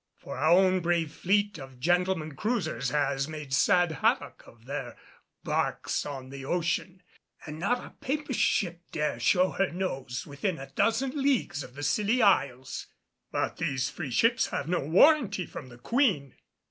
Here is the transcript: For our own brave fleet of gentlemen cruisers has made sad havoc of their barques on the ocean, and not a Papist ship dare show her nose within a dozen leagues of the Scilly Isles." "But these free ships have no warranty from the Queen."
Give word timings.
For 0.17 0.35
our 0.35 0.49
own 0.57 0.79
brave 0.79 1.11
fleet 1.11 1.59
of 1.59 1.79
gentlemen 1.79 2.35
cruisers 2.35 2.89
has 2.89 3.27
made 3.27 3.53
sad 3.53 3.91
havoc 3.91 4.41
of 4.47 4.65
their 4.65 4.97
barques 5.43 6.07
on 6.07 6.31
the 6.31 6.43
ocean, 6.43 7.03
and 7.45 7.59
not 7.59 7.85
a 7.85 7.91
Papist 7.91 8.39
ship 8.39 8.81
dare 8.91 9.19
show 9.19 9.51
her 9.51 9.69
nose 9.69 10.25
within 10.25 10.57
a 10.57 10.71
dozen 10.71 11.11
leagues 11.21 11.61
of 11.61 11.75
the 11.75 11.83
Scilly 11.83 12.19
Isles." 12.19 12.87
"But 13.31 13.57
these 13.57 13.91
free 13.91 14.09
ships 14.09 14.47
have 14.47 14.67
no 14.67 14.79
warranty 14.79 15.45
from 15.45 15.69
the 15.69 15.77
Queen." 15.77 16.33